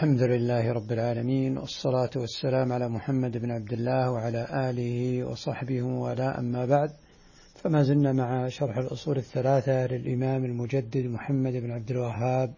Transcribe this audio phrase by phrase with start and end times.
[0.00, 6.38] الحمد لله رب العالمين والصلاة والسلام على محمد بن عبد الله وعلى آله وصحبه ولا
[6.38, 6.90] أما بعد.
[7.54, 12.54] فما زلنا مع شرح الأصول الثلاثة للإمام المجدد محمد بن عبد الوهاب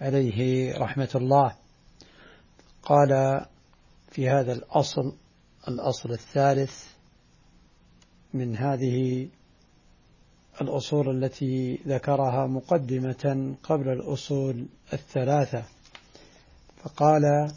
[0.00, 1.56] عليه رحمة الله.
[2.82, 3.40] قال
[4.08, 5.12] في هذا الأصل
[5.68, 6.84] الأصل الثالث
[8.34, 9.28] من هذه
[10.60, 15.79] الأصول التي ذكرها مقدمة قبل الأصول الثلاثة.
[16.82, 17.50] فقال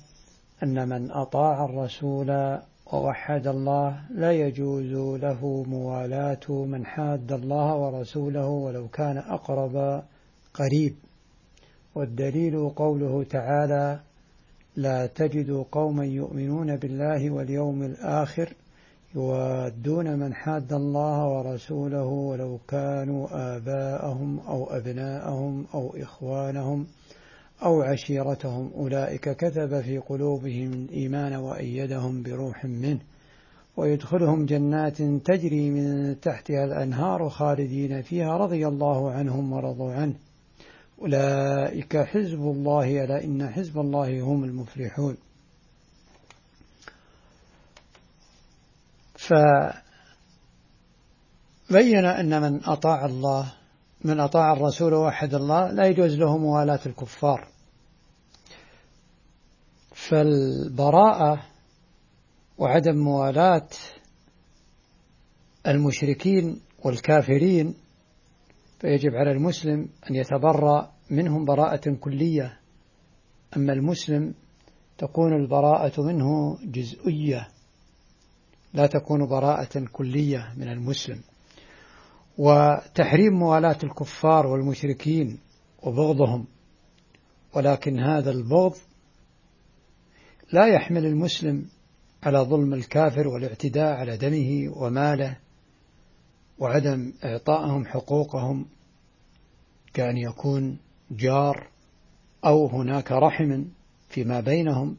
[0.64, 2.60] أن من أطاع الرسول
[2.94, 10.04] ووحد الله لا يجوز له موالاة من حاد الله ورسوله ولو كان أقرب
[10.54, 10.96] قريب.
[11.96, 14.00] والدليل قوله تعالى
[14.76, 18.54] لا تجد قوما يؤمنون بالله واليوم الآخر
[19.16, 26.88] يوادون من حاد الله ورسوله ولو كانوا آباءهم أو أبناءهم أو إخوانهم
[27.64, 33.00] أو عشيرتهم أولئك كتب في قلوبهم الإيمان وأيدهم بروح منه
[33.78, 40.16] ويدخلهم جنات تجري من تحتها الأنهار خالدين فيها رضي الله عنهم ورضوا عنه.
[41.02, 45.18] أولئك حزب الله ألا إن حزب الله هم المفلحون.
[49.16, 49.82] فبين
[52.06, 53.54] أن من أطاع الله
[54.04, 57.53] من أطاع الرسول ووحد الله لا يجوز له موالاة الكفار.
[60.10, 61.44] فالبراءة
[62.58, 63.68] وعدم موالاة
[65.68, 67.76] المشركين والكافرين
[68.80, 72.60] فيجب على المسلم أن يتبرأ منهم براءة كلية.
[73.58, 74.34] أما المسلم
[74.98, 77.48] تكون البراءة منه جزئية
[78.74, 81.22] لا تكون براءة كلية من المسلم.
[82.38, 85.40] وتحريم موالاة الكفار والمشركين
[85.84, 86.46] وبغضهم
[87.56, 88.76] ولكن هذا البغض
[90.52, 91.66] لا يحمل المسلم
[92.24, 95.38] على ظلم الكافر والاعتداء على دمه وماله
[96.60, 98.66] وعدم إعطائهم حقوقهم
[99.94, 100.78] كأن يكون
[101.12, 101.68] جار
[102.46, 103.66] أو هناك رحم
[104.10, 104.98] فيما بينهم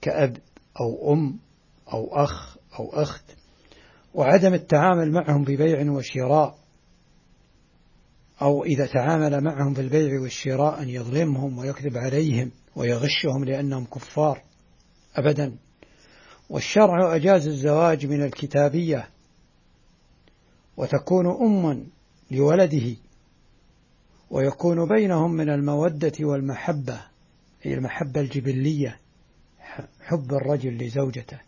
[0.00, 0.36] كأب
[0.80, 1.38] أو أم
[1.92, 3.24] أو أخ أو أخت.
[4.14, 6.58] وعدم التعامل معهم ببيع وشراء
[8.42, 14.42] أو إذا تعامل معهم في البيع والشراء أن يظلمهم ويكذب عليهم ويغشهم لأنهم كفار.
[15.20, 15.56] أبدا.
[16.50, 19.08] والشرع أجاز الزواج من الكتابية
[20.76, 21.86] وتكون أما
[22.30, 22.96] لولده
[24.30, 27.00] ويكون بينهم من المودة والمحبة
[27.62, 28.98] هي المحبة الجبلية
[30.00, 31.40] حب الرجل لزوجته.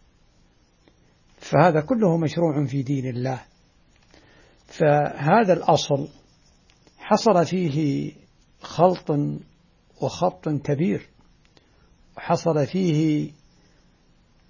[1.38, 3.42] فهذا كله مشروع في دين الله.
[4.66, 6.08] فهذا الأصل
[6.98, 8.12] حصل فيه
[8.60, 9.10] خلط
[10.02, 11.08] وخط كبير
[12.16, 13.30] وحصل فيه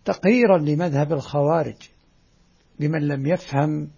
[0.04, 1.76] تقريرا لمذهب الخوارج
[2.80, 3.90] لمن لم يفهم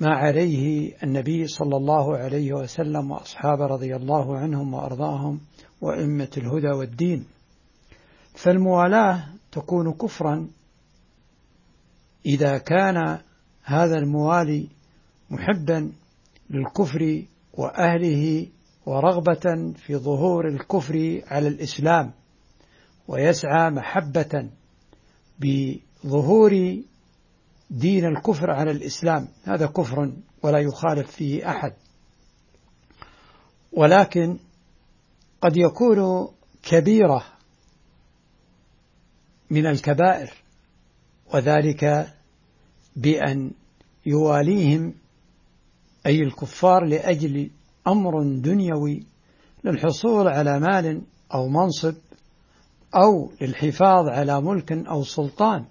[0.00, 5.40] ما عليه النبي صلى الله عليه وسلم وأصحابه رضي الله عنهم وأرضاهم
[5.80, 7.26] وأئمة الهدى والدين.
[8.34, 10.48] فالموالاة تكون كفرا
[12.26, 13.18] إذا كان
[13.62, 14.68] هذا الموالي
[15.30, 15.92] محبا
[16.50, 17.22] للكفر
[17.52, 18.46] وأهله
[18.86, 22.12] ورغبة في ظهور الكفر على الإسلام
[23.08, 24.48] ويسعى محبة
[25.40, 26.82] بظهور
[27.70, 29.28] دين الكفر على الإسلام.
[29.44, 30.12] هذا كفر
[30.42, 31.72] ولا يخالف فيه أحد.
[33.72, 34.38] ولكن
[35.42, 36.28] قد يكون
[36.62, 37.24] كبيرة
[39.50, 40.32] من الكبائر
[41.34, 42.14] وذلك
[42.96, 43.50] بأن
[44.06, 44.94] يواليهم
[46.06, 47.50] أي الكفار لأجل
[47.86, 49.06] أمر دنيوي
[49.64, 51.02] للحصول على مال
[51.34, 51.94] أو منصب
[52.94, 55.64] أو للحفاظ على ملك أو سلطان.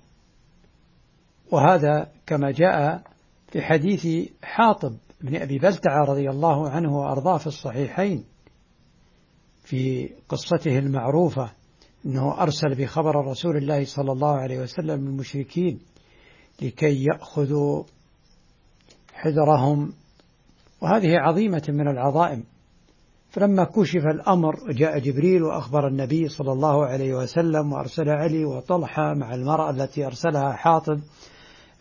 [1.52, 3.04] وهذا كما جاء
[3.52, 8.24] في حديث حاطب بن أبي بلتعة رضي الله عنه وأرضاه في الصحيحين
[9.64, 11.52] في قصته المعروفة
[12.06, 15.80] أنه أرسل بخبر رسول الله صلى الله عليه وسلم المشركين
[16.62, 17.84] لكي يأخذوا
[19.14, 19.94] حذرهم.
[20.82, 22.44] وهذه عظيمة من العظائم.
[23.30, 29.36] فلما كشف الأمر جاء جبريل وأخبر النبي صلى الله عليه وسلم وأرسل علي وطلحة مع
[29.36, 31.00] المرأة التي أرسلها حاطب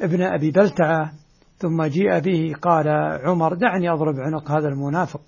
[0.00, 1.12] ابن أبي بلتعة
[1.58, 2.88] ثم جيء به قال
[3.24, 5.20] عمر دعني أضرب عنق هذا المنافق.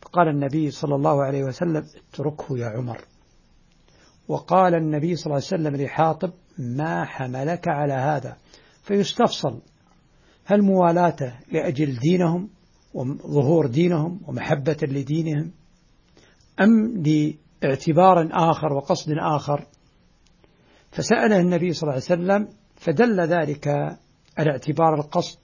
[0.00, 2.98] فقال النبي صلى الله عليه وسلم اتركه يا عمر.
[4.28, 8.36] وقال النبي صلى الله عليه وسلم لحاطب ما حملك على هذا؟
[8.82, 9.60] فيستفصل
[10.44, 12.48] هل موالاته لأجل دينهم
[12.94, 15.50] وظهور دينهم ومحبة لدينهم؟
[16.60, 17.02] أم
[17.64, 19.66] اعتبار آخر وقصد آخر؟
[20.90, 23.68] فسأله النبي صلى الله عليه وسلم فدل ذلك
[24.38, 25.38] على اعتبار القصد.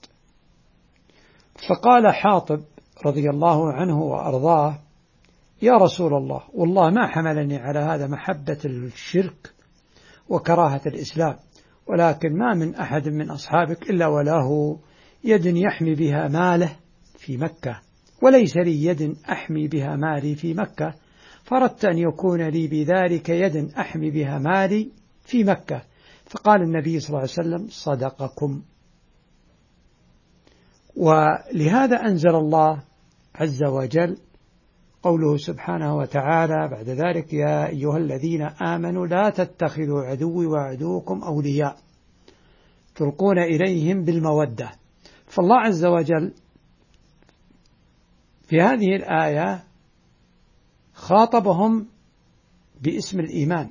[1.69, 2.61] فقال حاطب
[3.07, 4.79] رضي الله عنه وأرضاه
[5.63, 9.55] يا رسول الله والله ما حملني على هذا محبة الشرك
[10.29, 11.37] وكراهة الإسلام
[11.87, 14.79] ولكن ما من أحد من أصحابك إلا وله
[15.25, 16.77] يد يحمي بها ماله
[17.19, 17.81] في مكة
[18.23, 20.95] وليس لي يد أحمي بها مالي في مكة.
[21.45, 25.83] فردت أن يكون لي بذلك يد أحمي بها مالي في مكة.
[26.27, 28.63] فقال النبي صلى الله عليه وسلم صدقكم.
[30.97, 32.83] ولهذا أنزل الله
[33.35, 34.17] عز وجل
[35.03, 41.77] قوله سبحانه وتعالى بعد ذلك يا أيها الذين آمنوا لا تتخذوا عدوي وعدوكم أولياء
[42.95, 44.71] تلقون إليهم بالمودة.
[45.27, 46.33] فالله عز وجل
[48.49, 49.65] في هذه الآية
[51.05, 51.87] خاطبهم
[52.81, 53.71] باسم الإيمان.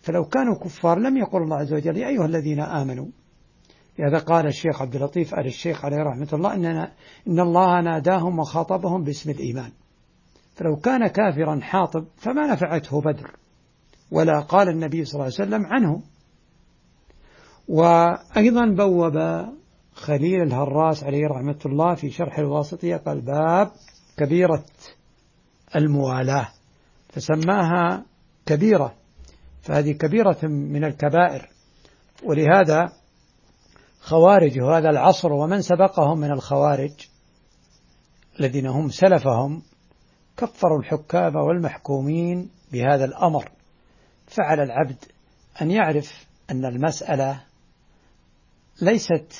[0.00, 3.06] فلو كانوا كفار لم يقل الله عز وجل يا أيها الذين آمنوا
[3.98, 6.92] لهذا قال الشيخ عبد اللطيف آل الشيخ عليه رحمة الله إننا
[7.28, 9.72] إن الله ناداهم وخاطبهم باسم الإيمان.
[10.54, 13.36] فلو كان كافرا حاطب فما نفعته بدر
[14.10, 16.02] ولا قال النبي صلى الله عليه وسلم عنه.
[17.68, 19.46] وأيضا بوب
[19.94, 23.70] خليل الهراس عليه رحمة الله في شرح الواسطية قال باب
[24.16, 24.64] كبيرة
[25.76, 26.48] الموالاة.
[27.12, 28.04] فسماها
[28.46, 28.94] كبيرة
[29.62, 31.50] فهذه كبيرة من الكبائر.
[32.24, 32.92] ولهذا
[34.00, 37.08] خوارج هذا العصر ومن سبقهم من الخوارج
[38.40, 39.62] الذين هم سلفهم
[40.36, 43.50] كفروا الحكام والمحكومين بهذا الأمر.
[44.26, 45.04] فعلى العبد
[45.62, 47.42] أن يعرف أن المسألة
[48.82, 49.34] ليست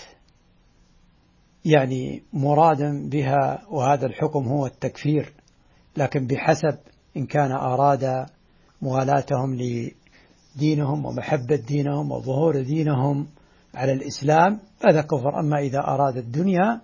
[1.65, 5.33] يعني مرادا بها وهذا الحكم هو التكفير
[5.97, 6.79] لكن بحسب
[7.17, 8.27] إن كان أراد
[8.83, 9.59] موالاتهم
[10.57, 13.29] لدينهم ومحبة دينهم وظهور دينهم
[13.75, 15.41] على الإسلام هذا كفر.
[15.41, 16.81] أما إذا أراد الدنيا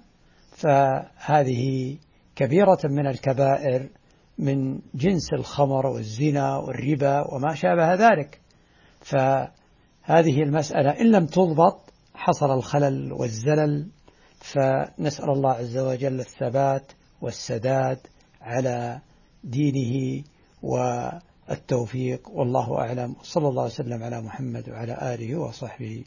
[0.50, 1.96] فهذه
[2.37, 3.88] كبيرة من الكبائر
[4.38, 8.40] من جنس الخمر والزنا والربا وما شابه ذلك.
[9.00, 11.81] فهذه المسألة إن لم تضبط
[12.14, 13.88] حصل الخلل والزلل.
[14.40, 17.99] فنسأل الله عز وجل الثبات والسداد
[18.40, 19.00] على
[19.46, 20.25] دينه
[20.62, 23.14] والتوفيق والله أعلم.
[23.22, 26.04] صلى الله وسلم على محمد وعلى آله وصحبه.